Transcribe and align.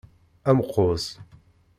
Amkuẓ. 0.49 1.05